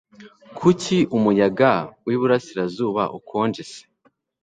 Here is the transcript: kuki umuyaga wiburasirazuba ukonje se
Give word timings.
kuki 0.57 0.97
umuyaga 1.17 1.71
wiburasirazuba 2.05 3.03
ukonje 3.17 3.63
se 3.71 3.81